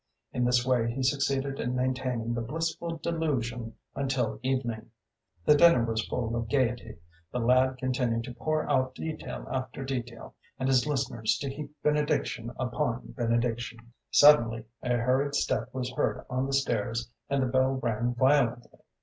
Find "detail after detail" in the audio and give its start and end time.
8.95-10.33